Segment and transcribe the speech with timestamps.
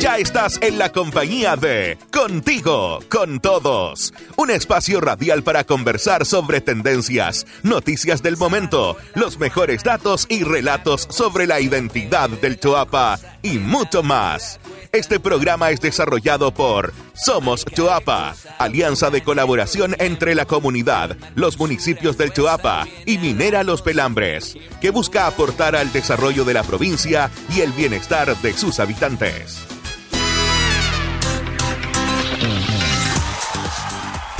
[0.00, 4.14] Ya estás en la compañía de Contigo, con todos.
[4.36, 11.06] Un espacio radial para conversar sobre tendencias, noticias del momento, los mejores datos y relatos
[11.10, 14.58] sobre la identidad del Choapa y mucho más.
[14.90, 22.16] Este programa es desarrollado por Somos Choapa, alianza de colaboración entre la comunidad, los municipios
[22.16, 27.60] del Choapa y Minera Los Pelambres, que busca aportar al desarrollo de la provincia y
[27.60, 29.66] el bienestar de sus habitantes.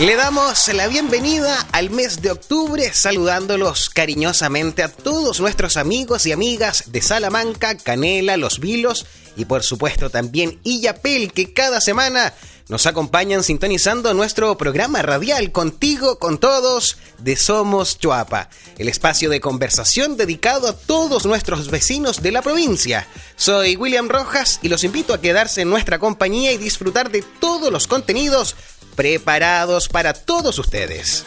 [0.01, 6.33] Le damos la bienvenida al mes de octubre saludándolos cariñosamente a todos nuestros amigos y
[6.33, 9.05] amigas de Salamanca, Canela, Los Vilos
[9.37, 12.33] y por supuesto también Illapel que cada semana
[12.71, 19.41] nos acompañan sintonizando nuestro programa radial Contigo, con todos de Somos Chuapa, el espacio de
[19.41, 23.07] conversación dedicado a todos nuestros vecinos de la provincia.
[23.37, 27.71] Soy William Rojas y los invito a quedarse en nuestra compañía y disfrutar de todos
[27.71, 28.55] los contenidos
[29.01, 31.24] preparados para todos ustedes.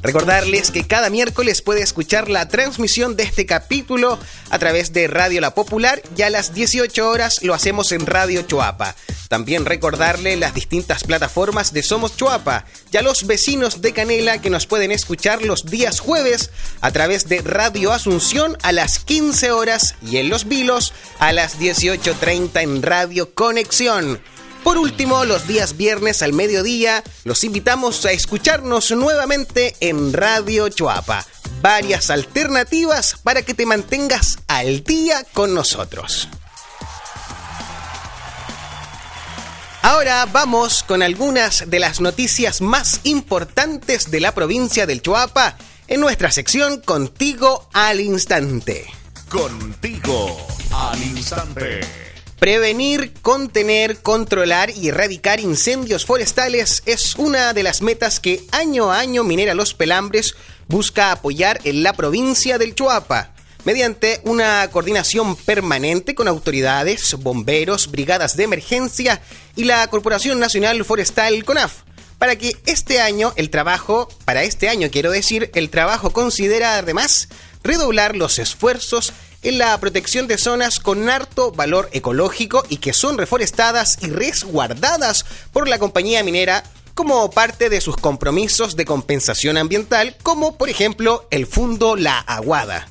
[0.00, 4.18] Recordarles que cada miércoles puede escuchar la transmisión de este capítulo
[4.48, 8.40] a través de Radio La Popular y a las 18 horas lo hacemos en Radio
[8.40, 8.96] Choapa.
[9.28, 14.48] También recordarle las distintas plataformas de Somos Choapa y a los vecinos de Canela que
[14.48, 19.96] nos pueden escuchar los días jueves a través de Radio Asunción a las 15 horas
[20.00, 24.22] y en Los Vilos a las 18.30 en Radio Conexión.
[24.62, 31.24] Por último, los días viernes al mediodía, los invitamos a escucharnos nuevamente en Radio Choapa.
[31.62, 36.28] Varias alternativas para que te mantengas al día con nosotros.
[39.82, 45.56] Ahora vamos con algunas de las noticias más importantes de la provincia del Choapa
[45.86, 48.86] en nuestra sección Contigo al Instante.
[49.30, 52.07] Contigo al Instante.
[52.38, 59.00] Prevenir, contener, controlar y erradicar incendios forestales es una de las metas que año a
[59.00, 60.36] año Minera Los Pelambres
[60.68, 63.34] busca apoyar en la provincia del Chuapa,
[63.64, 69.20] mediante una coordinación permanente con autoridades, bomberos, brigadas de emergencia
[69.56, 71.82] y la Corporación Nacional Forestal CONAF.
[72.18, 77.28] Para que este año el trabajo, para este año quiero decir, el trabajo considera además
[77.64, 79.12] redoblar los esfuerzos
[79.42, 85.24] en la protección de zonas con harto valor ecológico y que son reforestadas y resguardadas
[85.52, 91.28] por la compañía minera como parte de sus compromisos de compensación ambiental, como por ejemplo
[91.30, 92.88] el Fundo La Aguada.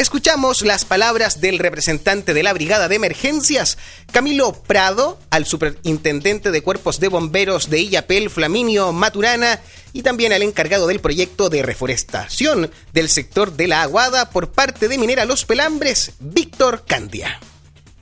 [0.00, 3.76] Escuchamos las palabras del representante de la Brigada de Emergencias,
[4.10, 9.60] Camilo Prado, al superintendente de cuerpos de bomberos de Illapel, Flaminio Maturana,
[9.92, 14.88] y también al encargado del proyecto de reforestación del sector de la Aguada por parte
[14.88, 17.38] de Minera Los Pelambres, Víctor Candia.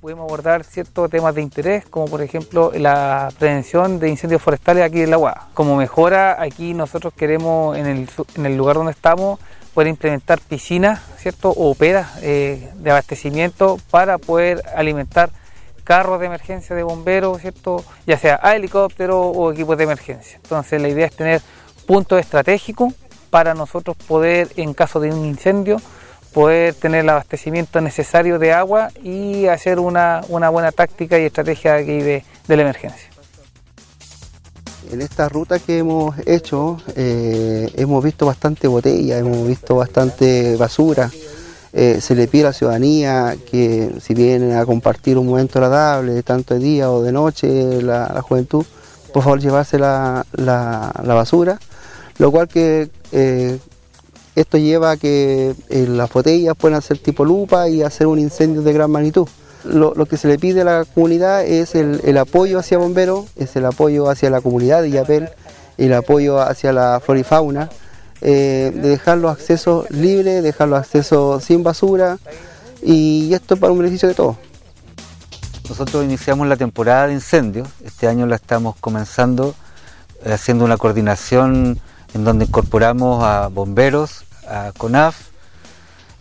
[0.00, 5.00] Podemos abordar ciertos temas de interés, como por ejemplo la prevención de incendios forestales aquí
[5.00, 5.48] en la Aguada.
[5.52, 9.40] Como mejora, aquí nosotros queremos, en el lugar donde estamos,
[9.78, 11.50] poder implementar piscinas, ¿cierto?
[11.50, 15.30] O peras eh, de abastecimiento para poder alimentar
[15.84, 17.84] carros de emergencia de bomberos, ¿cierto?
[18.04, 20.40] Ya sea a helicóptero o equipos de emergencia.
[20.42, 21.40] Entonces la idea es tener
[21.86, 22.92] puntos estratégicos
[23.30, 25.80] para nosotros poder, en caso de un incendio,
[26.34, 32.02] poder tener el abastecimiento necesario de agua y hacer una, buena táctica y estrategia aquí
[32.02, 33.17] de la emergencia.
[34.90, 41.10] En esta ruta que hemos hecho eh, hemos visto bastante botella, hemos visto bastante basura.
[41.74, 46.22] Eh, se le pide a la ciudadanía que si vienen a compartir un momento agradable,
[46.22, 48.64] tanto de día o de noche, la, juventud,
[49.12, 50.24] por favor llevarse la,
[51.04, 51.58] basura,
[52.16, 53.58] lo cual que eh,
[54.34, 58.72] esto lleva a que las botellas puedan ser tipo lupa y hacer un incendio de
[58.72, 59.28] gran magnitud
[59.68, 63.66] lo, que se le pide a la comunidad es el, apoyo hacia bomberos, es el
[63.66, 65.28] apoyo hacia la comunidad de Yapel,
[65.76, 67.70] el apoyo hacia la flora y fauna,
[68.20, 72.18] eh, de dejar los accesos libres, dejar los accesos sin basura
[72.82, 74.36] y esto es para un beneficio de todos.
[75.68, 79.54] Nosotros iniciamos la temporada de incendios, este año la estamos comenzando
[80.24, 81.78] eh, haciendo una coordinación
[82.14, 85.28] en donde incorporamos a bomberos, a CONAF,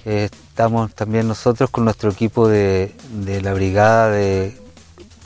[0.06, 2.92] eh, estamos también nosotros con nuestro equipo de,
[3.44, 4.58] la Brigada de,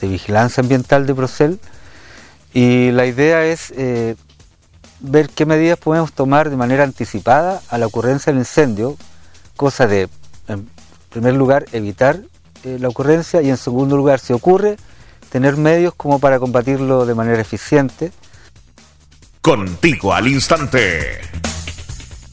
[0.01, 1.57] Vigilancia Ambiental de Procel
[2.53, 4.17] y la idea es eh,
[4.99, 8.97] ver qué medidas podemos tomar de manera anticipada a la ocurrencia del incendio,
[9.55, 10.09] cosa de,
[10.49, 10.67] en
[11.09, 12.19] primer lugar, evitar
[12.65, 14.75] eh, la ocurrencia y en segundo lugar, si ocurre,
[15.29, 18.11] tener medios como para combatirlo de manera eficiente.
[19.41, 21.21] Contigo al instante.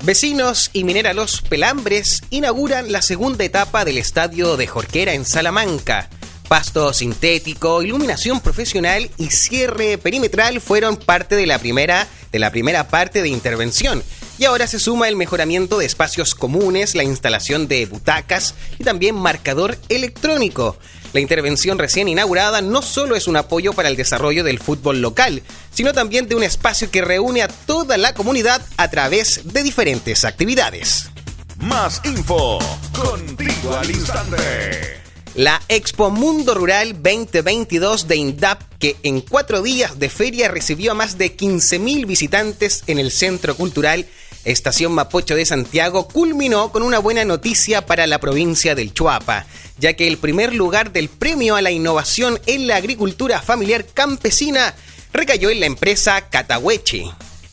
[0.05, 6.09] Vecinos y Minera Los Pelambres inauguran la segunda etapa del estadio de Jorquera en Salamanca.
[6.49, 12.89] Pasto sintético, iluminación profesional y cierre perimetral fueron parte de la primera de la primera
[12.89, 14.03] parte de intervención.
[14.39, 19.17] Y ahora se suma el mejoramiento de espacios comunes, la instalación de butacas y también
[19.17, 20.79] marcador electrónico.
[21.13, 25.43] La intervención recién inaugurada no solo es un apoyo para el desarrollo del fútbol local,
[25.73, 30.25] sino también de un espacio que reúne a toda la comunidad a través de diferentes
[30.25, 31.11] actividades.
[31.59, 32.59] Más info,
[32.93, 34.99] contigo al instante.
[35.35, 40.95] La Expo Mundo Rural 2022 de INDAP, que en cuatro días de feria recibió a
[40.95, 44.07] más de 15.000 visitantes en el Centro Cultural
[44.45, 49.47] Estación Mapocho de Santiago, culminó con una buena noticia para la provincia del Chuapa,
[49.79, 54.75] ya que el primer lugar del premio a la innovación en la agricultura familiar campesina
[55.13, 57.05] recayó en la empresa Catahueche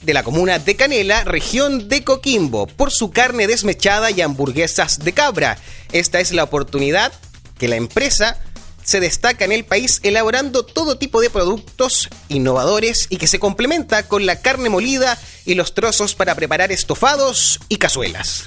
[0.01, 5.13] de la comuna de Canela, región de Coquimbo, por su carne desmechada y hamburguesas de
[5.13, 5.57] cabra.
[5.91, 7.11] Esta es la oportunidad
[7.57, 8.39] que la empresa
[8.85, 14.07] se destaca en el país elaborando todo tipo de productos innovadores y que se complementa
[14.07, 18.45] con la carne molida y los trozos para preparar estofados y cazuelas.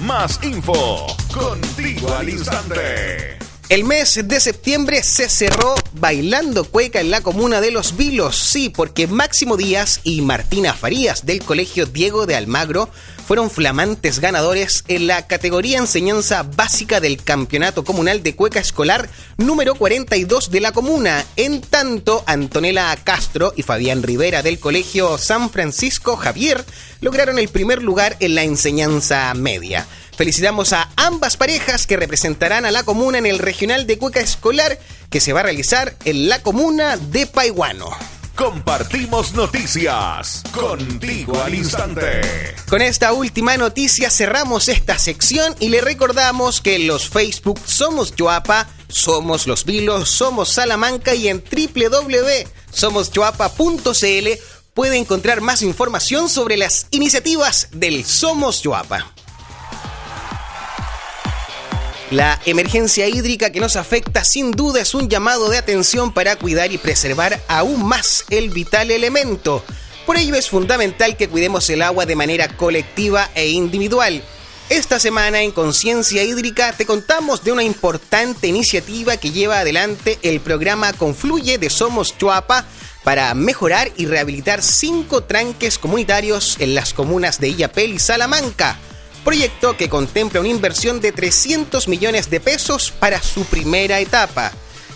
[0.00, 3.45] Más info contigo al instante.
[3.68, 8.68] El mes de septiembre se cerró bailando cueca en la comuna de Los Vilos, sí,
[8.68, 12.88] porque Máximo Díaz y Martina Farías del Colegio Diego de Almagro
[13.26, 19.74] fueron flamantes ganadores en la categoría enseñanza básica del Campeonato Comunal de Cueca Escolar número
[19.74, 21.24] 42 de la comuna.
[21.34, 26.64] En tanto, Antonella Castro y Fabián Rivera del Colegio San Francisco Javier
[27.00, 29.88] lograron el primer lugar en la enseñanza media.
[30.16, 34.78] Felicitamos a ambas parejas que representarán a la comuna en el Regional de Cueca Escolar
[35.10, 37.90] que se va a realizar en la comuna de Paiguano.
[38.34, 42.22] Compartimos noticias contigo al instante.
[42.68, 48.16] Con esta última noticia cerramos esta sección y le recordamos que en los Facebook Somos
[48.16, 54.28] Yoapa, Somos Los Vilos, Somos Salamanca y en www.somosyoapa.cl
[54.72, 59.12] puede encontrar más información sobre las iniciativas del Somos Yoapa.
[62.12, 66.70] La emergencia hídrica que nos afecta sin duda es un llamado de atención para cuidar
[66.70, 69.64] y preservar aún más el vital elemento.
[70.06, 74.22] Por ello es fundamental que cuidemos el agua de manera colectiva e individual.
[74.68, 80.38] Esta semana en Conciencia Hídrica te contamos de una importante iniciativa que lleva adelante el
[80.38, 82.66] programa Confluye de Somos Chuapa
[83.02, 88.78] para mejorar y rehabilitar cinco tranques comunitarios en las comunas de Illapel y Salamanca
[89.26, 94.52] proyecto que contempla una inversión de 300 millones de pesos para su primera etapa.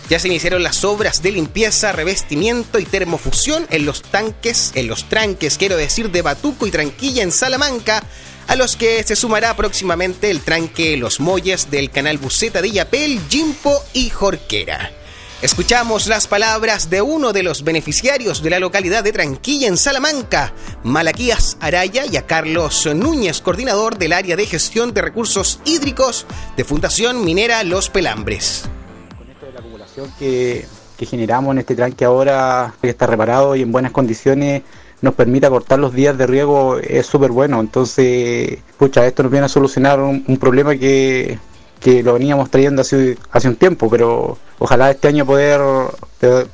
[0.09, 5.09] Ya se iniciaron las obras de limpieza, revestimiento y termofusión en los tanques, en los
[5.09, 8.05] tranques, quiero decir, de Batuco y Tranquilla en Salamanca,
[8.47, 13.19] a los que se sumará próximamente el tranque Los Molles del canal Buceta de Yapel,
[13.29, 15.00] Jimpo y Jorquera.
[15.41, 20.53] Escuchamos las palabras de uno de los beneficiarios de la localidad de Tranquilla en Salamanca,
[20.83, 26.63] Malaquías Araya, y a Carlos Núñez, coordinador del área de gestión de recursos hídricos de
[26.63, 28.69] Fundación Minera Los Pelambres.
[29.17, 30.67] Con esto de la acumulación que,
[30.99, 34.61] generamos en este tranque ahora, que está reparado y en buenas condiciones,
[35.01, 37.59] nos permite acortar los días de riego es súper bueno.
[37.59, 41.39] Entonces, pucha, esto nos viene a solucionar un problema que,
[41.81, 45.59] que lo veníamos trayendo hace, un tiempo, pero ojalá este año poder,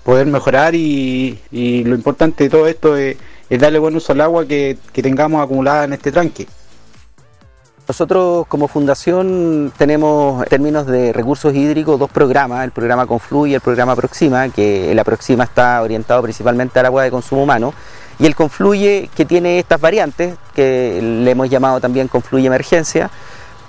[0.03, 3.17] poder mejorar y, lo importante de todo esto es,
[3.49, 6.47] darle buen uso al agua que, tengamos acumulada en este tranque.
[7.87, 13.55] Nosotros como fundación tenemos en términos de recursos hídricos dos programas, el programa Confluye y
[13.55, 17.73] el programa Proxima, que el Aproxima está orientado principalmente al agua de consumo humano,
[18.19, 23.09] y el Confluye que tiene estas variantes, que le hemos llamado también Confluye Emergencia,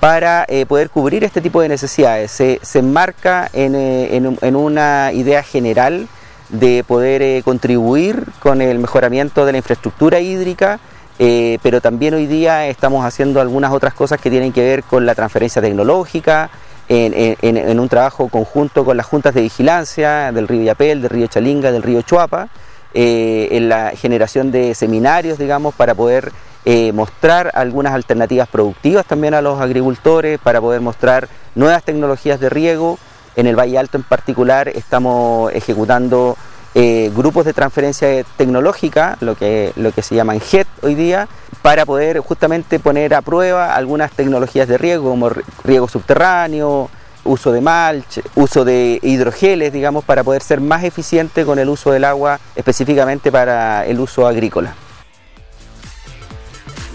[0.00, 2.30] para eh, poder cubrir este tipo de necesidades.
[2.30, 6.08] Se, enmarca eh, en, una idea general
[6.50, 10.78] de poder eh, contribuir con el mejoramiento de la infraestructura hídrica,
[11.18, 15.16] pero también hoy día estamos haciendo algunas otras cosas que tienen que ver con la
[15.16, 16.48] transferencia tecnológica,
[16.88, 21.72] en, un trabajo conjunto con las juntas de vigilancia del río Yapel, del río Chalinga,
[21.72, 22.48] del río Chuapa,
[22.94, 26.30] en la generación de seminarios, digamos, para poder
[26.64, 32.48] eh, mostrar algunas alternativas productivas también a los agricultores para poder mostrar nuevas tecnologías de
[32.48, 32.98] riego.
[33.36, 36.36] En el Valle Alto en particular estamos ejecutando
[36.74, 41.28] eh, grupos de transferencia tecnológica, lo que, lo que se llaman JET hoy día,
[41.62, 45.30] para poder justamente poner a prueba algunas tecnologías de riego, como
[45.64, 46.90] riego subterráneo,
[47.24, 51.90] uso de mulch, uso de hidrogeles, digamos, para poder ser más eficiente con el uso
[51.90, 54.74] del agua, específicamente para el uso agrícola.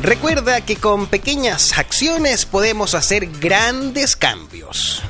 [0.02, 5.02] Recuerda que con pequeñas acciones podemos hacer grandes cambios.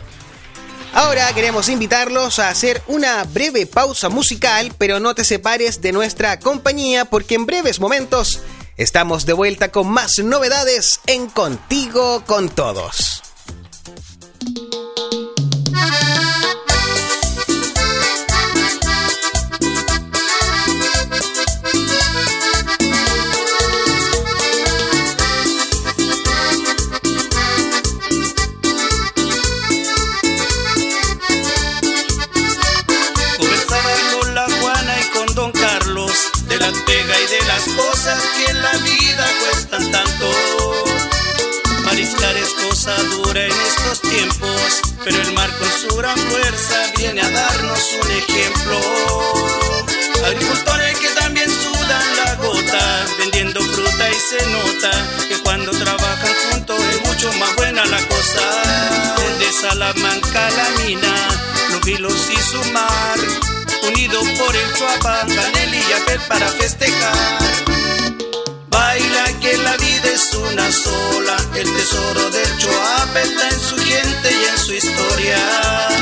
[0.94, 6.38] Ahora queremos invitarlos a hacer una breve pausa musical, pero no te separes de nuestra
[6.40, 8.42] compañía porque en breves momentos
[8.78, 13.23] estamos de vuelta con más novedades en Contigo con Todos.
[43.15, 48.12] Dura en estos tiempos, pero el mar con su gran fuerza viene a darnos un
[48.12, 48.79] ejemplo.
[50.25, 54.91] Agricultores que también sudan la gota, vendiendo fruta y se nota
[55.27, 58.41] que cuando trabajan juntos es mucho más buena la cosa.
[59.17, 61.13] Desde Salamanca la mina,
[61.72, 63.20] los vilos y su mar,
[63.88, 68.03] unidos por el Chuapa, Canel y Yapel para festejar.
[70.54, 75.93] Una sola, el tesoro del Choapa está en su gente y en su historia.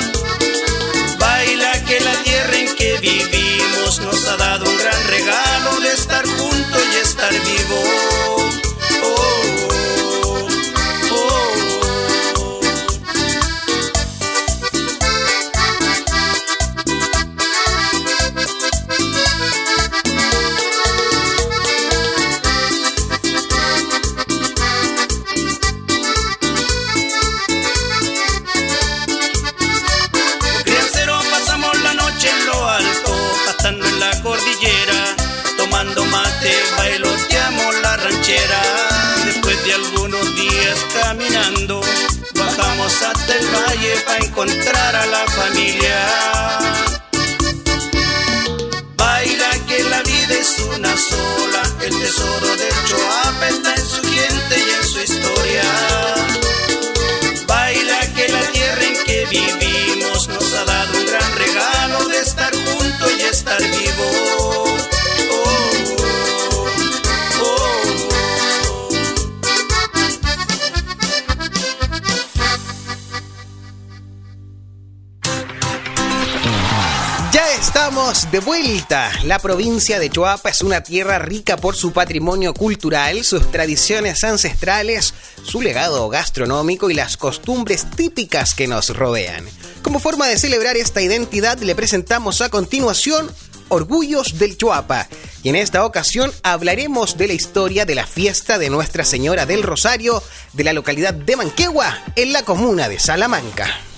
[78.32, 79.12] De vuelta.
[79.26, 85.14] La provincia de Choapa es una tierra rica por su patrimonio cultural, sus tradiciones ancestrales,
[85.44, 89.46] su legado gastronómico y las costumbres típicas que nos rodean.
[89.82, 93.30] Como forma de celebrar esta identidad, le presentamos a continuación
[93.68, 95.10] Orgullos del Choapa.
[95.44, 99.64] Y en esta ocasión hablaremos de la historia de la fiesta de Nuestra Señora del
[99.64, 100.24] Rosario
[100.54, 103.91] de la localidad de Manquegua, en la comuna de Salamanca.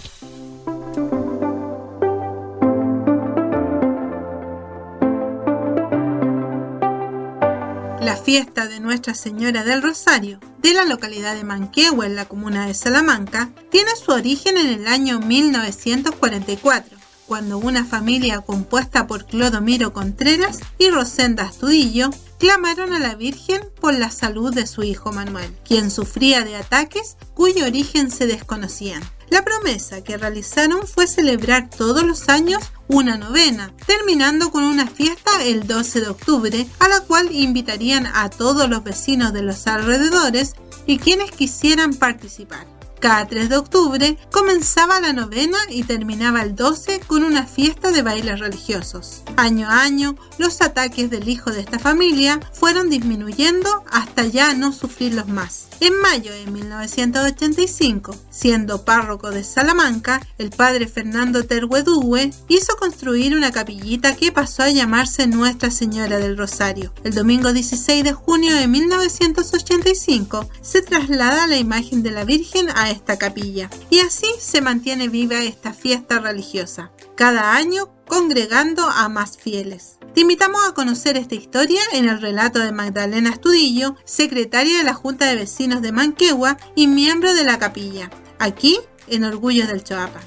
[8.33, 12.73] Fiesta de Nuestra Señora del Rosario, de la localidad de Manquehue en la comuna de
[12.73, 16.97] Salamanca, tiene su origen en el año 1944,
[17.27, 22.09] cuando una familia compuesta por Clodomiro Contreras y Rosenda Astudillo
[22.39, 27.17] clamaron a la Virgen por la salud de su hijo Manuel, quien sufría de ataques
[27.35, 29.03] cuyo origen se desconocían.
[29.29, 35.31] La promesa que realizaron fue celebrar todos los años una novena, terminando con una fiesta
[35.43, 40.55] el 12 de octubre, a la cual invitarían a todos los vecinos de los alrededores
[40.85, 42.72] y quienes quisieran participar.
[43.03, 48.01] Cada 3 de octubre comenzaba la novena y terminaba el 12 con una fiesta de
[48.01, 49.23] bailes religiosos.
[49.35, 54.71] Año a año, los ataques del hijo de esta familia fueron disminuyendo hasta ya no
[54.71, 55.67] sufrirlos más.
[55.81, 63.51] En mayo de 1985, siendo párroco de Salamanca, el padre Fernando Terhuedue hizo construir una
[63.51, 66.93] capillita que pasó a llamarse Nuestra Señora del Rosario.
[67.03, 72.92] El domingo 16 de junio de 1985 se traslada la imagen de la Virgen a
[72.93, 79.37] esta capilla y así se mantiene viva esta fiesta religiosa, cada año congregando a más
[79.37, 79.97] fieles.
[80.13, 84.93] Te invitamos a conocer esta historia en el relato de Magdalena Estudillo, secretaria de la
[84.93, 88.09] Junta de Vecinos de Manquegua y miembro de la capilla,
[88.39, 90.19] aquí en Orgullos del Choapa.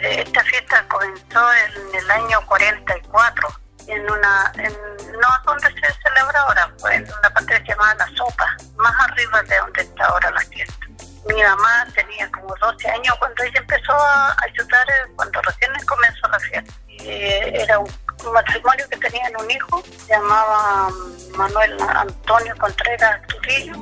[0.00, 3.48] Esta fiesta comenzó en el año 44,
[3.88, 8.94] en una, no donde se celebra ahora, fue en una parte llamada La Sopa, más
[9.08, 10.86] arriba de donde está ahora la fiesta.
[11.26, 16.28] Mi mamá tenía como 12 años cuando ella empezó a ayudar, eh, cuando recién comenzó
[16.28, 16.74] la fiesta.
[16.88, 17.88] Y era un
[18.32, 23.74] matrimonio que tenían un hijo, se llamaba mm, Manuel Antonio Contreras Trujillo.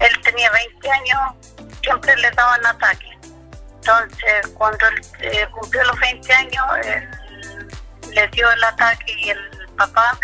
[0.00, 1.20] Él tenía 20 años,
[1.82, 3.16] siempre le daban ataques.
[3.76, 6.64] Entonces, cuando él eh, cumplió los 20 años,
[8.12, 10.18] le dio el ataque y el papá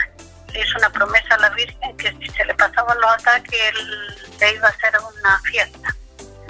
[0.53, 4.17] le hizo una promesa a la Virgen que si se le pasaban los ataques, él
[4.41, 5.95] le iba a hacer una fiesta.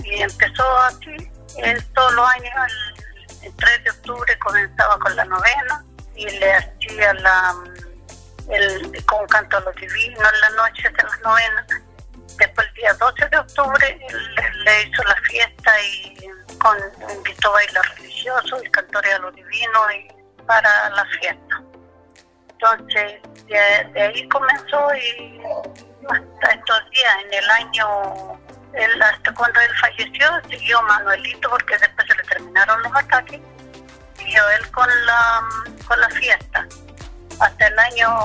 [0.05, 2.55] Y empezó así, él todos los años,
[3.43, 7.55] el, 3 de octubre comenzaba con la novena y le hacía la,
[8.51, 11.67] el, con canto a los divinos en la noche de las novenas.
[12.39, 13.99] Después el día 12 de octubre
[14.65, 16.79] le, hizo la fiesta y con,
[17.15, 21.63] invitó a bailar religioso y cantores a los divinos y para la fiesta.
[22.51, 25.43] Entonces, de, ahí comenzó y
[26.09, 28.41] hasta estos días, en el año,
[28.75, 33.41] él, hasta cuando él falleció, siguió Manuelito porque después se le terminaron los ataques,
[34.17, 35.43] siguió él con la,
[35.87, 36.67] con la fiesta.
[37.41, 38.17] Hasta el año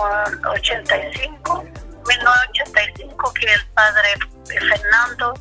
[0.45, 1.63] 85,
[2.07, 4.13] 1985, que el padre
[4.45, 5.33] Fernando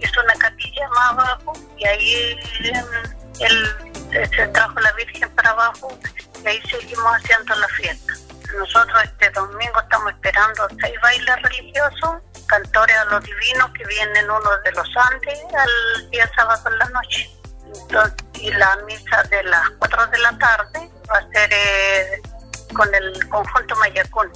[0.00, 2.38] hizo una capilla más abajo y ahí
[3.40, 5.98] él, se trajo la Virgen para abajo
[6.42, 8.12] y ahí seguimos haciendo la fiesta.
[8.58, 14.50] Nosotros este domingo estamos esperando seis bailes religiosos, cantores a los divinos que vienen uno
[14.64, 17.30] de los Andes al día sábado en la noche.
[18.34, 22.22] y la misa de las 4 de la tarde va a ser eh,
[22.74, 24.30] con el conjunto Mayacún.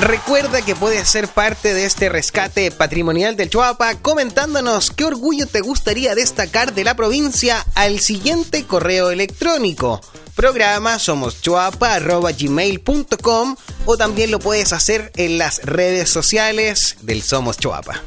[0.00, 5.60] Recuerda que puedes ser parte de este rescate patrimonial del Chuapa comentándonos qué orgullo te
[5.60, 10.02] gustaría destacar de la provincia al siguiente correo electrónico
[10.34, 18.02] programa somoschuapa.gmail.com o también lo puedes hacer en las redes sociales del Somos Chuapa.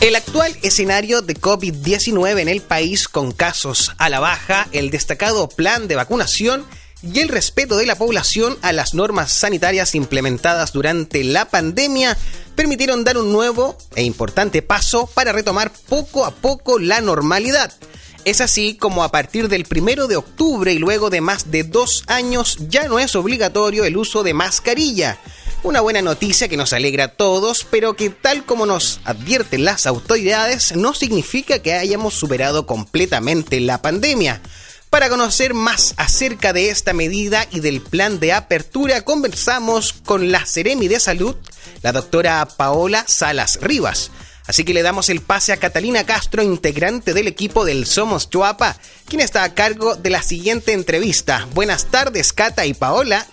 [0.00, 5.48] El actual escenario de COVID-19 en el país con casos a la baja, el destacado
[5.48, 6.66] plan de vacunación
[7.02, 12.16] y el respeto de la población a las normas sanitarias implementadas durante la pandemia
[12.54, 17.72] permitieron dar un nuevo e importante paso para retomar poco a poco la normalidad.
[18.24, 22.04] Es así como a partir del primero de octubre y luego de más de dos
[22.06, 25.18] años ya no es obligatorio el uso de mascarilla.
[25.64, 29.86] Una buena noticia que nos alegra a todos, pero que tal como nos advierten las
[29.86, 34.40] autoridades no significa que hayamos superado completamente la pandemia.
[34.88, 40.46] Para conocer más acerca de esta medida y del plan de apertura, conversamos con la
[40.46, 41.34] Ceremi de Salud,
[41.82, 44.12] la doctora Paola Salas Rivas.
[44.46, 48.76] Así que le damos el pase a Catalina Castro, integrante del equipo del Somos Chuapa,
[49.08, 51.48] quien está a cargo de la siguiente entrevista.
[51.54, 53.24] Buenas tardes, Cata y Paola.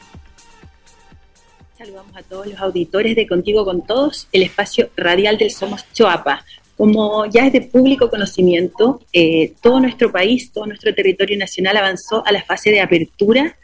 [1.77, 6.45] Saludamos a todos los auditores de Contigo con Todos, el espacio radial del Somos Chuapa.
[6.77, 12.25] Como ya es de público conocimiento, eh, todo nuestro país, todo nuestro territorio nacional avanzó
[12.25, 13.57] a la fase de apertura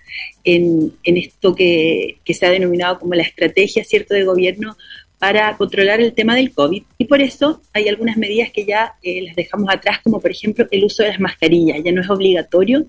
[0.44, 4.78] en, esto que, se ha denominado como la estrategia cierto de gobierno
[5.20, 6.84] para controlar el tema del COVID.
[6.98, 10.68] Y por eso hay algunas medidas que ya eh, las dejamos atrás, como por ejemplo
[10.72, 11.80] el uso de las mascarillas.
[11.84, 12.86] Ya no es obligatorio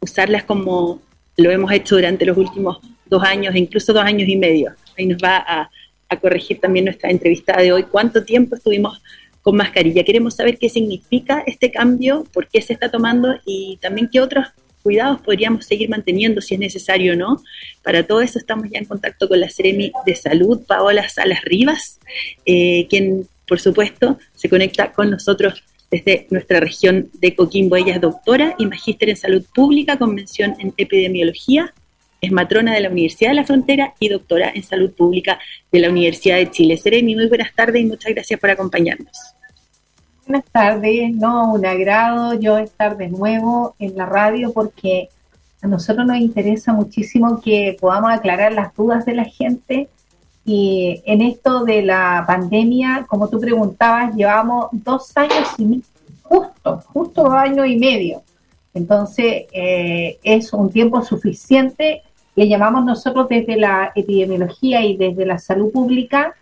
[0.00, 1.00] usarlas como
[1.36, 4.72] lo hemos hecho durante los últimos dos años, e incluso dos años y medio.
[4.96, 5.70] Ahí nos va a,
[6.08, 9.02] a corregir también nuestra entrevista de hoy cuánto tiempo estuvimos
[9.42, 10.02] con mascarilla.
[10.04, 14.46] Queremos saber qué significa este cambio, por qué se está tomando y también qué otros
[14.86, 17.42] cuidados podríamos seguir manteniendo si es necesario o no.
[17.82, 21.98] Para todo eso estamos ya en contacto con la Seremi de Salud, Paola Salas Rivas,
[22.44, 27.74] eh, quien por supuesto se conecta con nosotros desde nuestra región de Coquimbo.
[27.74, 31.74] Ella es doctora y magíster en salud pública, convención en epidemiología,
[32.20, 35.40] es matrona de la Universidad de la Frontera y doctora en salud pública
[35.72, 36.76] de la Universidad de Chile.
[36.76, 39.34] Seremi, muy buenas tardes y muchas gracias por acompañarnos.
[40.26, 45.08] Buenas tardes, no, un agrado yo estar de nuevo en la radio porque
[45.62, 49.88] a nosotros nos interesa muchísimo que podamos aclarar las dudas de la gente.
[50.44, 55.84] Y en esto de la pandemia, como tú preguntabas, llevamos dos años y
[56.24, 58.22] justo, justo dos años y medio.
[58.74, 62.02] Entonces eh, es un tiempo suficiente,
[62.34, 66.34] le llamamos nosotros desde la epidemiología y desde la salud pública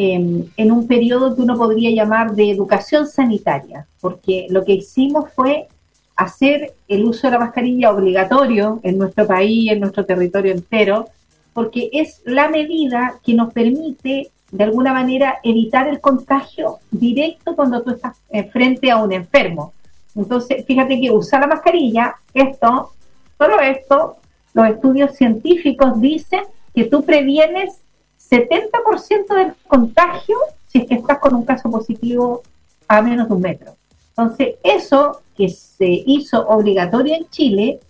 [0.00, 5.66] en un periodo que uno podría llamar de educación sanitaria, porque lo que hicimos fue
[6.14, 11.08] hacer el uso de la mascarilla obligatorio en nuestro país, en nuestro territorio entero,
[11.52, 17.82] porque es la medida que nos permite de alguna manera evitar el contagio directo cuando
[17.82, 18.16] tú estás
[18.52, 19.72] frente a un enfermo.
[20.14, 22.92] Entonces, fíjate que usar la mascarilla, esto,
[23.36, 24.16] solo esto,
[24.54, 27.80] los estudios científicos dicen que tú previenes
[28.30, 30.36] 70% del contagio
[30.68, 32.42] si es que estás con un caso positivo
[32.86, 33.74] a menos de un metro.
[34.10, 37.80] Entonces, eso que se hizo obligatorio en Chile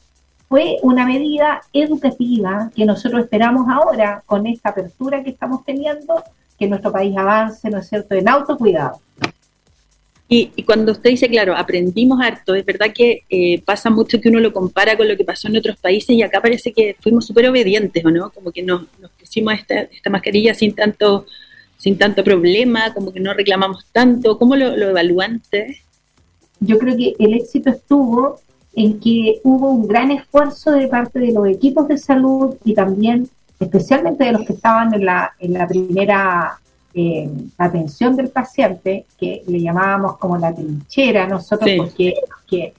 [0.48, 6.22] fue una medida educativa que nosotros esperamos ahora con esta apertura que estamos teniendo
[6.58, 9.00] que nuestro país avance, ¿no es cierto?, en autocuidado.
[10.30, 14.28] Y, y, cuando usted dice, claro, aprendimos harto, es verdad que eh, pasa mucho que
[14.28, 17.26] uno lo compara con lo que pasó en otros países y acá parece que fuimos
[17.26, 18.28] súper obedientes, ¿o no?
[18.30, 21.26] Como que nos, nos pusimos esta, esta mascarilla sin tanto,
[21.76, 24.38] sin tanto problema, como que no reclamamos tanto.
[24.38, 25.78] ¿Cómo lo, lo evalúan ustedes?
[26.60, 28.40] Yo creo que el éxito estuvo
[28.74, 33.28] en que hubo un gran esfuerzo de parte de los equipos de salud y también
[33.60, 36.58] especialmente de los que estaban en la, en la primera
[36.94, 42.14] eh, atención del paciente, que le llamábamos como la trinchera nosotros, porque
[42.46, 42.72] que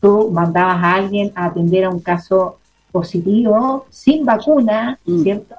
[0.00, 2.58] tú mandabas a alguien a atender a un caso
[2.90, 5.22] positivo, sin vacuna, mm.
[5.22, 5.54] ¿cierto?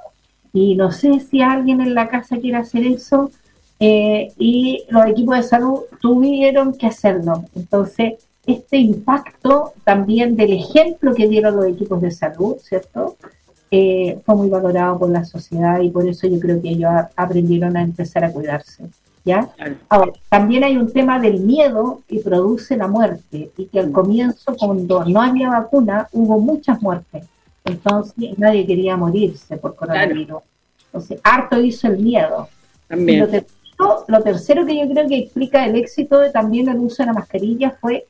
[0.53, 3.31] Y no sé si alguien en la casa quiere hacer eso,
[3.79, 7.45] eh, y los equipos de salud tuvieron que hacerlo.
[7.55, 8.13] Entonces,
[8.45, 13.15] este impacto también del ejemplo que dieron los equipos de salud, ¿cierto?
[13.71, 17.77] Eh, fue muy valorado por la sociedad y por eso yo creo que ellos aprendieron
[17.77, 18.83] a empezar a cuidarse.
[19.23, 19.49] ¿ya?
[19.89, 24.55] Ahora, también hay un tema del miedo que produce la muerte y que al comienzo,
[24.57, 27.25] cuando no había vacuna, hubo muchas muertes.
[27.65, 30.41] Entonces, nadie quería morirse por coronavirus.
[30.85, 32.49] Entonces, harto hizo el miedo.
[32.87, 33.21] También.
[33.21, 37.03] Lo tercero, lo tercero que yo creo que explica el éxito de también el uso
[37.03, 38.07] de la mascarilla fue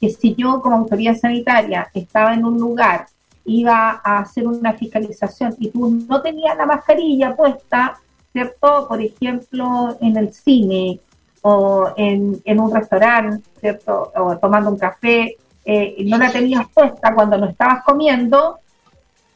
[0.00, 3.06] que si yo como autoridad sanitaria estaba en un lugar
[3.44, 7.98] iba a hacer una fiscalización y tú no tenías la mascarilla puesta,
[8.32, 8.86] ¿cierto?
[8.88, 11.00] Por ejemplo, en el cine
[11.42, 14.12] o en, un restaurante, ¿cierto?
[14.16, 18.58] O tomando un café, eh, y no la tenías puesta cuando no estabas comiendo,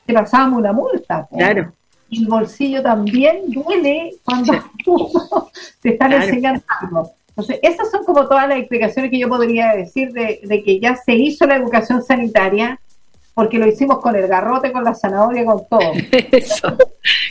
[0.05, 1.27] te pasábamos una multa.
[1.31, 1.73] Claro.
[2.09, 4.53] Y el bolsillo también duele cuando
[5.81, 7.13] te están enseñando algo.
[7.29, 10.97] Entonces, esas son como todas las explicaciones que yo podría decir de, de que ya
[10.97, 12.81] se hizo la educación sanitaria,
[13.35, 15.93] porque lo hicimos con el garrote, con la zanahoria, con todo.
[16.33, 16.75] Eso.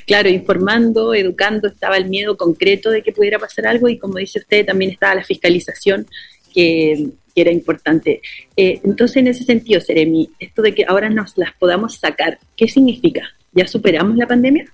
[0.06, 4.38] Claro, informando, educando, estaba el miedo concreto de que pudiera pasar algo y como dice
[4.38, 6.06] usted, también estaba la fiscalización
[6.54, 8.22] que, era importante.
[8.56, 12.68] Eh, entonces, en ese sentido, Seremi, esto de que ahora nos las podamos sacar, ¿qué
[12.68, 13.22] significa?
[13.52, 14.66] ¿Ya superamos la pandemia?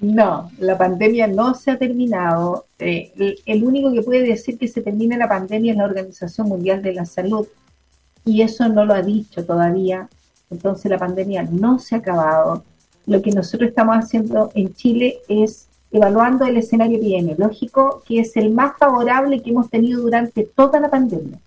[0.00, 2.66] No, la pandemia no se ha terminado.
[2.78, 6.48] Eh, el, el único que puede decir que se termine la pandemia es la Organización
[6.48, 7.46] Mundial de la Salud
[8.24, 10.08] y eso no lo ha dicho todavía
[10.50, 12.64] entonces la pandemia no se ha acabado.
[13.06, 18.50] Lo que nosotros estamos haciendo en Chile es evaluando el escenario epidemiológico, que es el
[18.50, 21.38] más favorable que hemos tenido durante toda la pandemia.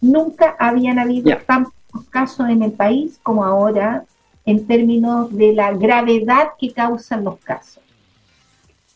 [0.00, 1.72] Nunca habían habido tantos
[2.10, 4.04] casos en el país como ahora
[4.44, 7.82] en términos de la gravedad que causan los casos.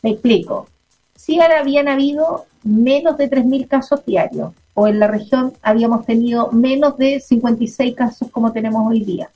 [0.01, 0.67] Me explico.
[1.15, 6.51] Si ahora habían habido menos de 3.000 casos diarios, o en la región habíamos tenido
[6.51, 9.29] menos de 56 casos como tenemos hoy día.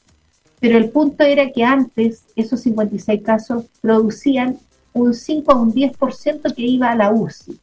[0.59, 4.57] Pero el punto era que antes esos 56 casos producían
[4.93, 7.59] un 5 o un 10% que iba a la UCI.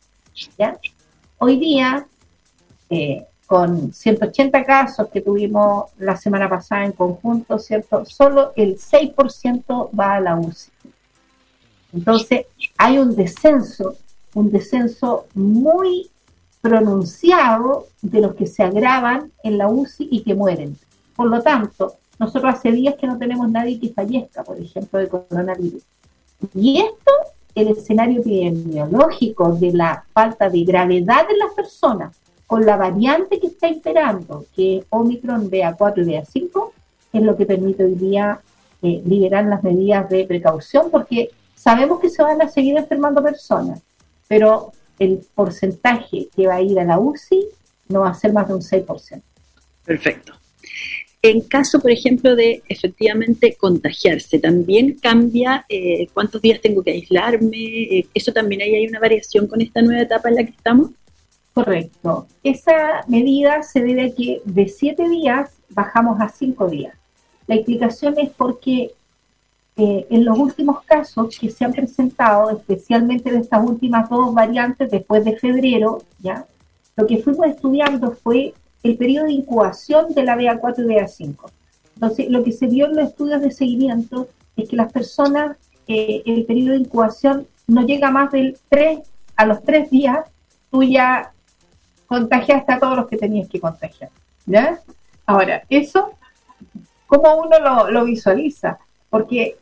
[0.57, 0.79] ¿ya?
[1.39, 2.07] Hoy día,
[2.91, 8.05] eh, con 180 casos que tuvimos la semana pasada en conjunto, ¿cierto?
[8.05, 10.73] Solo el 6% va a la UCI.
[11.93, 13.95] Entonces, hay un descenso,
[14.35, 16.11] un descenso muy
[16.63, 20.77] pronunciado de los que se agravan en la UCI y que mueren.
[21.15, 25.09] Por lo tanto, nosotros hace días que no tenemos nadie que fallezca, por ejemplo, de
[25.09, 25.85] coronavirus.
[26.57, 27.13] Y esto,
[27.55, 33.49] el escenario epidemiológico de la falta de gravedad de las personas, con la variante que
[33.49, 36.71] está imperando, que es Omicron BA4 y BA5,
[37.13, 38.41] es lo que permite hoy día
[38.83, 43.81] eh, liberar las medidas de precaución, porque sabemos que se van a seguir enfermando personas,
[44.29, 47.47] pero el porcentaje que va a ir a la UCI
[47.89, 49.23] no va a ser más de un 6%.
[49.85, 50.35] Perfecto.
[51.23, 57.57] En caso, por ejemplo, de efectivamente contagiarse, ¿también cambia eh, cuántos días tengo que aislarme?
[57.57, 60.91] Eh, ¿Eso también ahí hay una variación con esta nueva etapa en la que estamos?
[61.55, 62.27] Correcto.
[62.43, 66.95] Esa medida se debe a que de siete días bajamos a cinco días.
[67.47, 68.93] La explicación es porque
[69.77, 74.91] eh, en los últimos casos que se han presentado, especialmente de estas últimas dos variantes
[74.91, 76.45] después de febrero, ya
[76.97, 81.37] lo que fuimos estudiando fue el periodo de incubación de la BA4 y BA5.
[81.95, 86.23] Entonces, lo que se vio en los estudios de seguimiento es que las personas, eh,
[86.27, 89.01] el periodo de incubación no llega más del 3
[89.37, 90.25] a los 3 días,
[90.71, 91.34] tú ya
[92.15, 94.11] contagiaste a todos los que tenías que contagiar.
[94.47, 94.81] ¿Ya?
[95.27, 96.13] Ahora, eso,
[97.07, 98.79] ¿cómo uno lo, visualiza?
[99.11, 99.57] Porque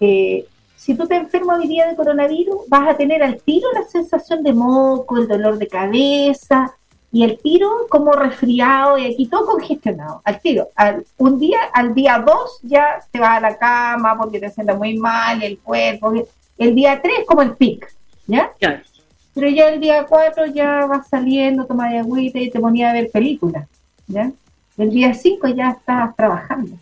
[0.00, 0.44] eh,
[0.76, 4.42] si tú te enfermas hoy día de coronavirus, vas a tener al tiro la sensación
[4.42, 6.74] de moco, el dolor de cabeza,
[7.12, 10.68] y el tiro como resfriado y aquí todo congestionado, al tiro.
[10.76, 14.76] Al, un día, al día dos ya te vas a la cama porque te sientes
[14.76, 16.12] muy mal el cuerpo.
[16.56, 17.92] El día tres como el pic,
[18.26, 18.52] ¿ya?
[18.58, 18.82] Claro.
[19.34, 23.10] Pero ya el día 4 ya vas saliendo, tomas agüita y te ponía a ver
[23.10, 23.68] películas,
[24.06, 24.32] ¿ya?
[24.76, 26.76] El día 5 ya estás trabajando.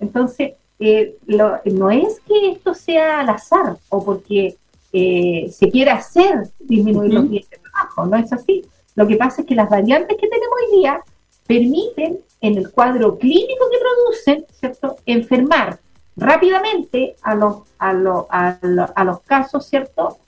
[0.00, 4.56] Entonces, eh, lo- no es que esto sea al azar o porque
[4.96, 8.64] eh, se quiera hacer disminuir los días de trabajo, no es así.
[8.94, 11.00] Lo que pasa es que las variantes que tenemos hoy día
[11.48, 15.80] permiten en el cuadro clínico que producen, ¿cierto?, enfermar
[16.16, 20.18] rápidamente a los, a los, a los, a los casos, ¿cierto?,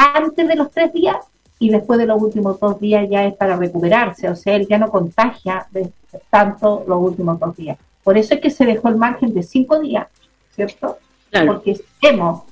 [0.00, 1.16] antes de los tres días
[1.58, 4.78] y después de los últimos dos días ya es para recuperarse, o sea, él ya
[4.78, 5.90] no contagia de
[6.30, 7.76] tanto los últimos dos días.
[8.02, 10.06] Por eso es que se dejó el margen de cinco días,
[10.54, 10.96] ¿cierto?
[11.30, 11.54] Claro.
[11.54, 12.44] Porque sabemos,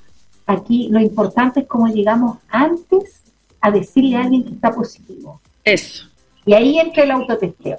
[0.45, 3.21] aquí lo importante es cómo llegamos antes
[3.59, 5.41] a decirle a alguien que está positivo.
[5.63, 6.07] Eso.
[6.45, 7.77] Y ahí entra el autotesteo.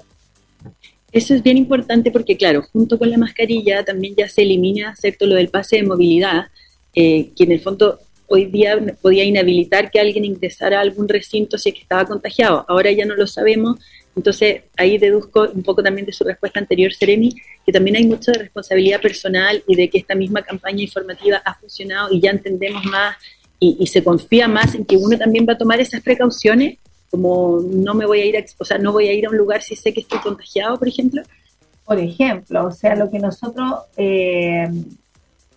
[1.13, 5.25] Eso es bien importante porque, claro, junto con la mascarilla también ya se elimina, ¿cierto?,
[5.25, 6.47] lo del pase de movilidad,
[6.93, 7.99] eh, que en el fondo
[8.31, 12.65] hoy día podía inhabilitar que alguien ingresara a algún recinto si es que estaba contagiado.
[12.69, 13.77] Ahora ya no lo sabemos.
[14.15, 18.31] Entonces, ahí deduzco un poco también de su respuesta anterior, Seremi, que también hay mucho
[18.31, 22.83] de responsabilidad personal y de que esta misma campaña informativa ha funcionado y ya entendemos
[22.85, 23.17] más
[23.59, 26.79] y, se confía más en que uno también va a tomar esas precauciones,
[27.11, 29.37] como no me voy a ir a, o sea, no voy a ir a un
[29.37, 31.21] lugar si sé que estoy contagiado, por ejemplo.
[31.85, 34.67] Por ejemplo, o sea, lo que nosotros eh,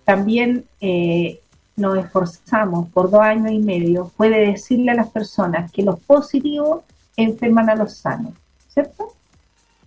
[0.04, 1.40] también eh,
[1.76, 5.98] nos esforzamos por dos años y medio fue de decirle a las personas que los
[6.00, 6.82] positivos
[7.16, 8.32] enferman a los sanos,
[8.68, 9.12] ¿cierto?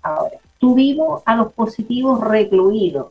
[0.02, 3.08] Ahora, tuvimos a los positivos recluidos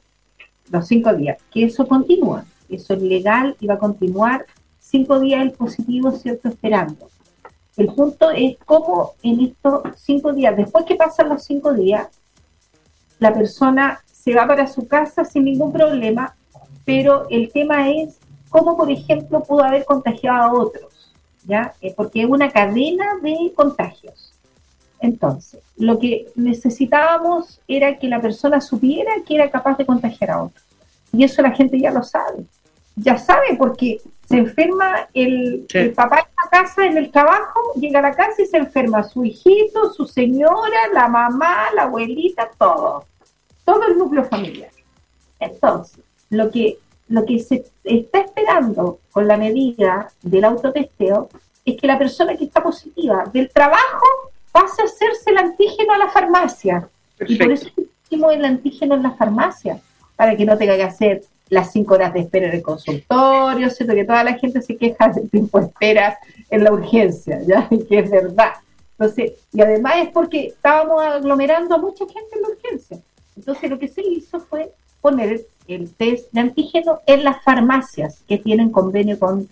[0.70, 4.46] los cinco días, que eso continúa, eso es legal y va a continuar
[4.78, 6.48] cinco días el positivo, ¿cierto?
[6.48, 7.08] Esperando.
[7.76, 12.08] El punto es cómo en estos cinco días, después que pasan los cinco días,
[13.18, 16.34] la persona se va para su casa sin ningún problema,
[16.84, 18.18] pero el tema es
[18.56, 21.12] cómo, por ejemplo, pudo haber contagiado a otros,
[21.44, 21.74] ¿ya?
[21.82, 24.32] Eh, porque es una cadena de contagios.
[24.98, 30.42] Entonces, lo que necesitábamos era que la persona supiera que era capaz de contagiar a
[30.44, 30.64] otros.
[31.12, 32.44] Y eso la gente ya lo sabe.
[32.96, 35.78] Ya sabe porque se enferma el, Sí.
[35.78, 39.02] el papá en la casa, en el trabajo, llega a la casa y se enferma
[39.02, 43.04] su hijito, su señora, la mamá, la abuelita, todo.
[43.66, 44.70] Todo el núcleo familiar.
[45.40, 51.28] Entonces, lo que, lo que se está esperando con la medida del autotesteo
[51.64, 54.06] es que la persona que está positiva del trabajo
[54.52, 56.88] pase a hacerse el antígeno a la farmacia.
[57.26, 57.68] Y por eso
[58.04, 59.80] hicimos el antígeno en la farmacia,
[60.16, 63.94] para que no tenga que hacer las cinco horas de espera en el consultorio, ¿cierto?
[63.94, 66.18] Que toda la gente se queja del tiempo de espera
[66.50, 67.68] en la urgencia, ¿ya?
[67.88, 68.52] Que es verdad.
[68.98, 72.98] Entonces, y además es porque estábamos aglomerando a mucha gente en la urgencia.
[73.36, 78.38] Entonces, lo que se hizo fue poner el test de antígeno en las farmacias que
[78.38, 79.48] tienen convenio con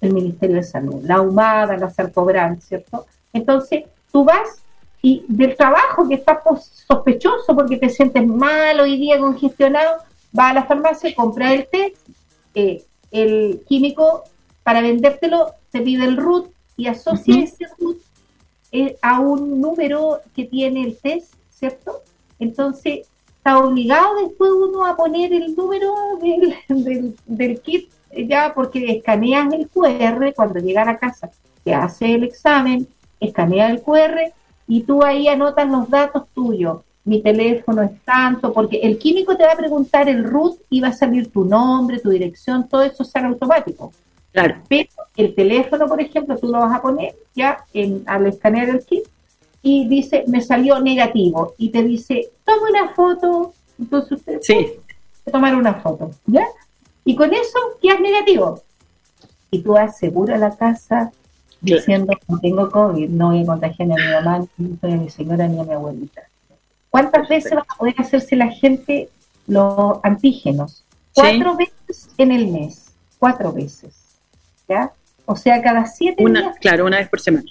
[0.00, 3.06] el Ministerio de Salud, la Humada, la Sarcobran, ¿cierto?
[3.32, 4.62] Entonces, tú vas
[5.02, 9.98] y del trabajo que estás pos- sospechoso porque te sientes mal hoy día congestionado,
[10.32, 11.96] vas a la farmacia, compras el test,
[12.54, 14.24] eh, el químico
[14.62, 17.44] para vendértelo te pide el RUT y asocia Ujú.
[17.44, 17.98] ese RUT
[18.72, 22.02] eh, a un número que tiene el test, ¿cierto?
[22.38, 23.06] Entonces,
[23.40, 28.96] está obligado después uno a poner el número del, del, del kit eh, ya porque
[28.96, 31.30] escaneas el QR cuando llega a la casa,
[31.64, 32.86] te hace el examen,
[33.18, 34.32] escanea el QR
[34.68, 36.80] y tú ahí anotas los datos tuyos.
[37.02, 40.88] Mi teléfono es tanto, porque el químico te va a preguntar el root y va
[40.88, 43.90] a salir tu nombre, tu dirección, todo eso sale automático.
[44.32, 44.56] Claro.
[44.68, 48.84] Pero el teléfono, por ejemplo, tú lo vas a poner ya en, al escanear el
[48.84, 49.04] kit
[49.62, 51.54] y dice, me salió negativo.
[51.58, 53.52] Y te dice, toma una foto.
[53.78, 54.72] Entonces usted Sí.
[55.30, 56.46] tomar una foto, ¿ya?
[57.04, 58.62] Y con eso quedas negativo.
[59.50, 61.12] Y tú vas seguro a la casa
[61.60, 65.10] diciendo, no tengo COVID, no voy a contagiar ni a mi mamá, ni a mi
[65.10, 66.22] señora, ni a mi abuelita.
[66.88, 69.08] ¿Cuántas veces va a poder hacerse la gente
[69.46, 70.84] los antígenos?
[71.14, 72.92] Cuatro veces en el mes.
[73.18, 73.94] Cuatro veces.
[74.68, 74.92] ¿Ya?
[75.26, 77.44] O sea, cada siete Una, días claro, una vez por semana.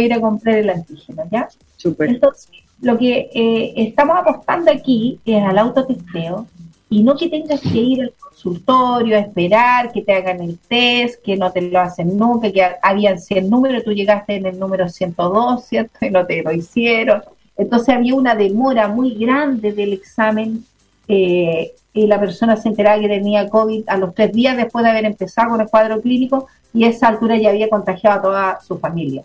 [0.00, 1.48] Ir a comprar el antígeno, ¿ya?
[1.76, 2.08] Súper.
[2.10, 2.50] Entonces,
[2.80, 6.46] lo que eh, estamos apostando aquí es al autotesteo
[6.90, 11.22] y no que tengas que ir al consultorio a esperar que te hagan el test,
[11.24, 14.58] que no te lo hacen nunca, que ha- habían 100 números, tú llegaste en el
[14.58, 15.98] número 102, ¿cierto?
[16.04, 17.22] Y no te lo hicieron.
[17.56, 20.64] Entonces había una demora muy grande del examen
[21.08, 24.90] eh, y la persona se enteraba que tenía COVID a los tres días después de
[24.90, 28.60] haber empezado con el cuadro clínico y a esa altura ya había contagiado a toda
[28.66, 29.22] su familia.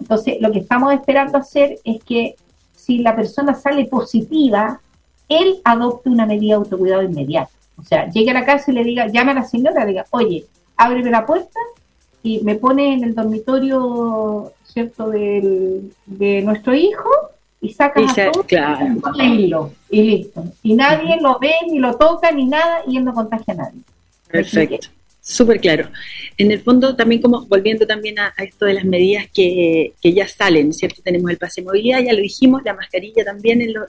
[0.00, 2.34] Entonces, lo que estamos esperando hacer es que
[2.74, 4.80] si la persona sale positiva,
[5.28, 7.50] él adopte una medida de autocuidado inmediata.
[7.78, 10.06] O sea, llegue a la casa y le diga, llame a la señora, le diga,
[10.10, 10.44] oye,
[10.76, 11.58] ábreme la puerta
[12.22, 17.08] y me pone en el dormitorio, ¿cierto?, del, de nuestro hijo
[17.60, 18.86] y saca Y se- a todos claro.
[19.16, 20.44] y hilo, y listo.
[20.62, 23.80] Y nadie lo ve, ni lo toca, ni nada, y él no contagia a nadie.
[24.28, 24.88] Perfecto,
[25.26, 25.90] súper claro.
[26.38, 30.28] En el fondo, también como volviendo también a, esto de las medidas que, que ya
[30.28, 31.02] salen, ¿cierto?
[31.02, 33.86] Tenemos el pase de movilidad, ya lo dijimos, la mascarilla también, en lo-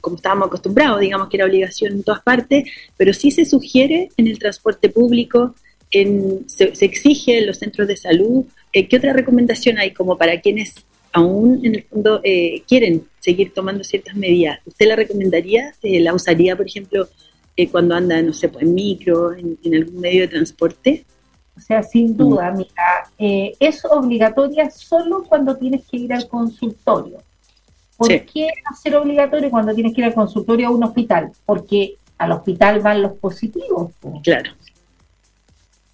[0.00, 2.64] como estábamos acostumbrados, digamos que era obligación en todas partes,
[2.96, 5.54] pero sí se sugiere en el transporte público,
[5.90, 8.44] en, se, se exige en los centros de salud.
[8.72, 10.74] Eh, ¿Qué otra recomendación hay como para quienes
[11.12, 14.60] aún en el fondo eh, quieren seguir tomando ciertas medidas?
[14.64, 15.74] ¿Usted la recomendaría?
[15.82, 17.08] Eh, ¿La usaría, por ejemplo,
[17.56, 21.04] eh, cuando anda, no sé, pues, en micro, en, en algún medio de transporte?
[21.56, 27.18] O sea, sin duda, mira, eh, es obligatoria solo cuando tienes que ir al consultorio.
[27.96, 28.20] ¿Por Sí.
[28.20, 28.48] qué
[28.82, 31.30] ser obligatorio cuando tienes que ir al consultorio a un hospital?
[31.44, 33.92] Porque al hospital van los positivos.
[34.00, 34.20] po.
[34.22, 34.50] Claro.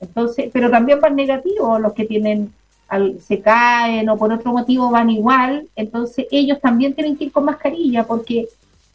[0.00, 2.52] Entonces, pero también van negativos, los que tienen
[2.88, 7.32] al- se caen o por otro motivo van igual, entonces ellos también tienen que ir
[7.32, 8.48] con mascarilla porque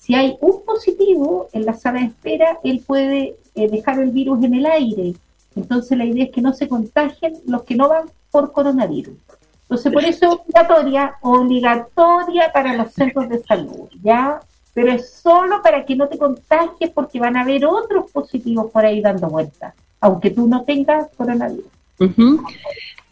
[0.04, 4.44] si hay un positivo en la sala de espera, él puede eh, dejar el virus
[4.44, 5.14] en el aire.
[5.56, 9.16] Entonces la idea es que no se contagien los que no van por coronavirus.
[9.62, 14.42] Entonces por eso es obligatoria, obligatoria para los centros de salud, ¿ya?
[14.74, 18.86] Pero es solo para que no te contagies porque van a haber otros positivos por
[18.86, 21.72] ahí dando vueltas, aunque tú no tengas coronavirus.
[22.00, 22.44] Ujú.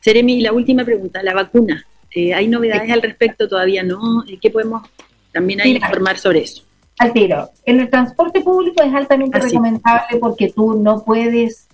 [0.01, 1.85] Seremi, la última pregunta, la vacuna.
[2.13, 3.47] Eh, ¿Hay novedades al respecto?
[3.47, 4.25] ¿Todavía no?
[4.27, 4.83] Eh, ¿Qué podemos
[5.31, 5.87] también ahí Mira.
[5.87, 6.63] informar sobre eso?
[7.01, 7.49] Al tiro.
[7.65, 11.67] En el transporte público es altamente Ah, recomendable porque tú no puedes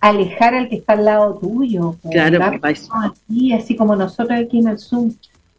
[0.00, 1.96] alejar al que está al lado tuyo.
[2.02, 2.08] po.
[2.08, 5.12] Claro, aquí, así como nosotros aquí en el Zoom.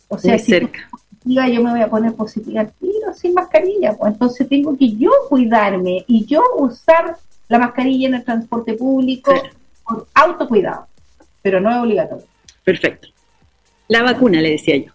[0.07, 0.89] O sea, si cerca.
[0.89, 3.95] positiva, yo me voy a poner positiva al tiro sin mascarilla.
[3.95, 7.15] Pues entonces tengo que yo cuidarme y yo usar
[7.47, 9.31] la mascarilla en el transporte público
[9.83, 10.87] con autocuidado,
[11.43, 12.25] pero no es obligatorio.
[12.63, 13.07] Perfecto.
[13.87, 14.91] La vacuna, le decía yo.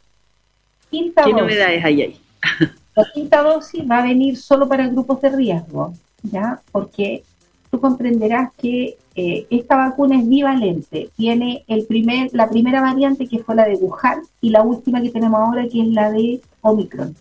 [0.91, 2.21] Quinta ¿Qué novedades hay ahí?
[2.97, 6.63] La quinta dosis va a venir solo para grupos de riesgo, ¿ya?
[6.73, 7.23] Porque
[7.71, 11.11] tú comprenderás que eh, esta vacuna es bivalente.
[11.15, 15.11] Tiene el primer, la primera variante que fue la de Wuhan y la última que
[15.11, 17.15] tenemos ahora que es la de Omicron.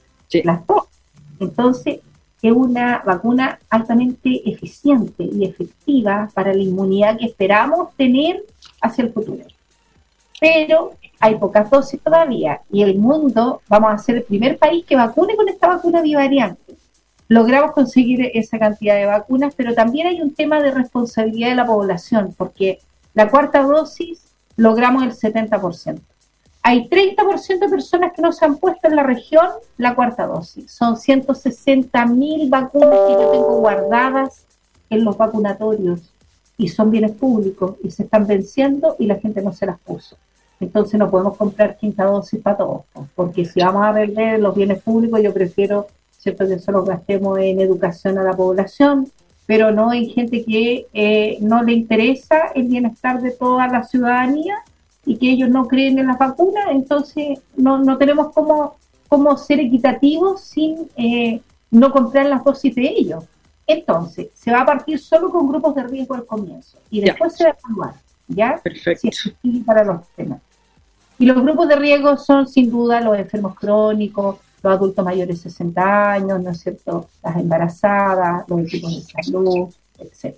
[0.44, 0.86] Las dos.
[1.40, 2.00] Entonces,
[2.42, 8.44] es una vacuna altamente eficiente y efectiva para la inmunidad que esperamos tener
[8.82, 9.44] hacia el futuro
[10.39, 14.95] pero hay pocas dosis todavía y el mundo, vamos a ser el primer país que
[14.95, 16.76] vacune con esta vacuna bivariante.
[17.28, 21.65] Logramos conseguir esa cantidad de vacunas, pero también hay un tema de responsabilidad de la
[21.65, 22.80] población, porque
[23.13, 24.21] la cuarta dosis
[24.58, 26.00] logramos el 70%.
[26.62, 30.71] Hay 30% de personas que no se han puesto en la región la cuarta dosis.
[30.71, 34.45] Son 160 mil vacunas que yo tengo guardadas
[34.89, 36.02] en los vacunatorios
[36.58, 40.17] y son bienes públicos y se están venciendo y la gente no se las puso.
[40.60, 42.82] Entonces no podemos comprar quinta dosis para todos,
[43.15, 45.88] porque si vamos a perder los bienes públicos, yo prefiero
[46.18, 49.08] cierto que solo gastemos en educación a la población,
[49.46, 54.56] pero no en gente que eh, no le interesa el bienestar de toda la ciudadanía
[55.06, 58.76] y que ellos no creen en las vacunas, entonces no, no tenemos cómo,
[59.08, 63.24] cómo ser equitativos sin eh, no comprar las dosis de ellos.
[63.68, 67.08] Entonces, se va a partir solo con grupos de riesgo al comienzo y Ya.
[67.08, 67.94] después se va a evaluar,
[68.28, 68.60] ¿ya?
[68.64, 69.10] Perfecto.
[69.66, 70.42] Para los temas.
[71.18, 75.50] Y los grupos de riesgo son sin duda los enfermos crónicos, los adultos mayores de
[75.50, 77.10] 60 años, ¿no es cierto?
[77.24, 80.36] Las embarazadas, los equipos de salud, etc.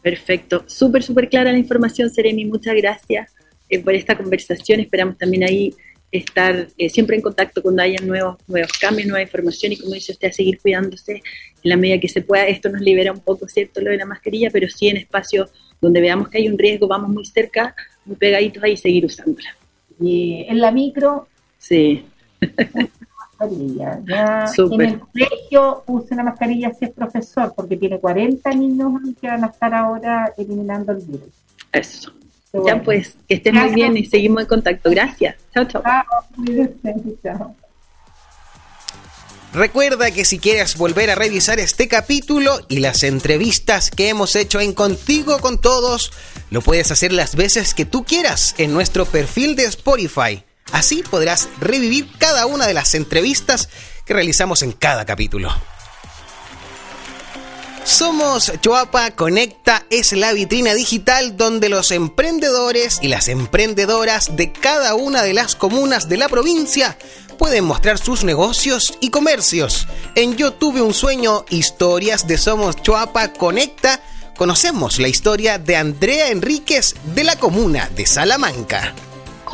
[0.00, 0.64] Perfecto.
[0.66, 2.44] Súper, súper clara la información, Seremi.
[2.44, 3.32] Muchas gracias
[3.68, 4.80] eh, por esta conversación.
[4.80, 5.74] Esperamos también ahí
[6.18, 10.12] estar eh, siempre en contacto cuando haya nuevos, nuevos cambios, nueva información y como dice
[10.12, 11.22] usted, a seguir cuidándose en
[11.70, 12.46] la medida que se pueda.
[12.46, 13.80] Esto nos libera un poco, ¿cierto?
[13.80, 15.50] Lo de la mascarilla, pero sí en espacios
[15.80, 17.74] donde veamos que hay un riesgo, vamos muy cerca,
[18.04, 19.56] muy pegaditos ahí seguir usándola.
[20.00, 21.28] Y en la micro,
[21.64, 22.04] Sí,
[23.40, 24.00] mascarilla.
[24.06, 29.28] Ya en el colegio use la mascarilla si es profesor, porque tiene 40 niños que
[29.28, 31.32] van a estar ahora eliminando el virus.
[31.72, 32.12] eso.
[32.66, 34.90] Ya pues, que estén muy bien y seguimos en contacto.
[34.90, 35.36] Gracias.
[35.52, 35.82] Chao, chao.
[39.54, 44.60] Recuerda que si quieres volver a revisar este capítulo y las entrevistas que hemos hecho
[44.60, 46.12] en Contigo con Todos,
[46.50, 50.42] lo puedes hacer las veces que tú quieras en nuestro perfil de Spotify.
[50.72, 53.68] Así podrás revivir cada una de las entrevistas
[54.04, 55.50] que realizamos en cada capítulo.
[57.84, 64.94] Somos Choapa Conecta es la vitrina digital donde los emprendedores y las emprendedoras de cada
[64.94, 66.96] una de las comunas de la provincia
[67.38, 69.86] pueden mostrar sus negocios y comercios.
[70.14, 74.00] En Yo tuve un sueño, historias de Somos Choapa Conecta
[74.34, 78.94] conocemos la historia de Andrea Enríquez de la comuna de Salamanca.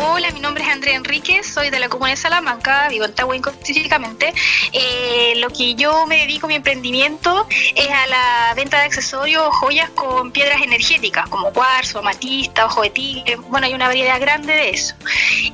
[0.02, 3.50] Hola, mi nombre es Andrea Enríquez, soy de la comuna de Salamanca, vivo en Tahuanco
[3.50, 4.32] específicamente.
[4.72, 7.46] Eh, lo que yo me dedico, mi emprendimiento,
[7.76, 12.80] es a la venta de accesorios o joyas con piedras energéticas, como cuarzo, amatista, ojo
[12.80, 13.36] de tigre.
[13.50, 14.94] Bueno, hay una variedad grande de eso.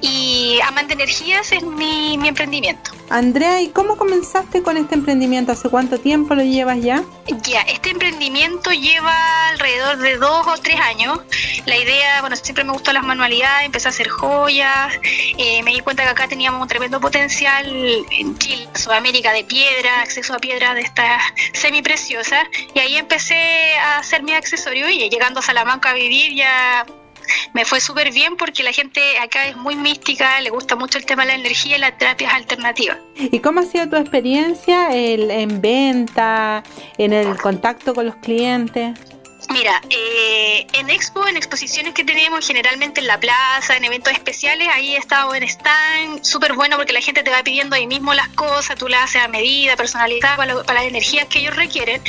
[0.01, 2.93] Y Amante Energías es mi, mi emprendimiento.
[3.11, 5.53] Andrea, ¿y cómo comenzaste con este emprendimiento?
[5.53, 7.03] ¿Hace cuánto tiempo lo llevas ya?
[7.43, 9.15] Ya, este emprendimiento lleva
[9.51, 11.19] alrededor de dos o tres años.
[11.67, 14.36] La idea, bueno, siempre me gustó las manualidades, empecé a hacer joyas,
[15.39, 17.67] eh, me di cuenta que acá teníamos un tremendo potencial
[18.11, 21.23] en Chile, Sudamérica, de piedra, acceso a piedras de estas
[21.53, 26.85] semipreciosas, y ahí empecé a hacer mi accesorio y llegando a Salamanca a vivir ya
[27.55, 31.07] me fue súper bien porque la gente acá es muy mística, le gusta mucho el
[31.07, 32.99] tema de la energía y las terapias alternativas.
[33.17, 36.63] ¿Y cómo ha sido tu experiencia en venta,
[36.99, 38.99] en el contacto con los clientes?
[39.51, 44.69] Mira, eh, en expo, en exposiciones que tenemos generalmente en la plaza, en eventos especiales,
[44.73, 48.13] ahí he estado en stand, súper bueno porque la gente te va pidiendo ahí mismo
[48.13, 52.03] las cosas, tú las haces a medida, personalizadas para, para, las energías que ellos requieren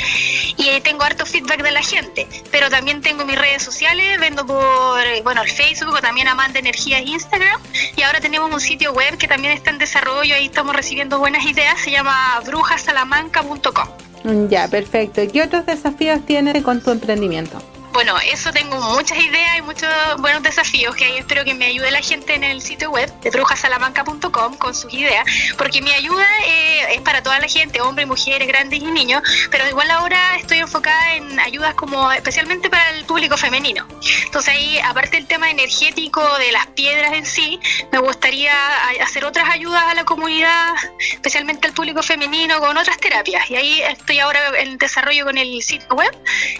[0.56, 2.26] y ahí tengo harto feedback de la gente.
[2.50, 7.02] Pero también tengo mis redes sociales, vendo por, bueno, el Facebook o también Amanda Energías
[7.06, 7.60] Instagram
[7.96, 11.44] y ahora tenemos un sitio web que también está en desarrollo, ahí estamos recibiendo buenas
[11.44, 14.07] ideas, se llama brujasalamanca.com.
[14.48, 15.22] Ya, perfecto.
[15.22, 17.58] ¿Y qué otros desafíos tienes con tu emprendimiento?
[17.92, 21.90] Bueno, eso tengo muchas ideas y muchos buenos desafíos que ahí espero que me ayude
[21.90, 25.24] la gente en el sitio web de brujasalamanca.com con sus ideas,
[25.56, 29.66] porque mi ayuda eh, es para toda la gente, hombres, mujeres, grandes y niños, pero
[29.68, 33.86] igual ahora estoy enfocada en ayudas como especialmente para el público femenino.
[34.24, 37.58] Entonces ahí, aparte del tema energético de las piedras en sí,
[37.90, 38.52] me gustaría
[39.00, 40.74] hacer otras ayudas a la comunidad,
[41.12, 43.50] especialmente al público femenino, con otras terapias.
[43.50, 46.14] Y ahí estoy ahora en desarrollo con el sitio web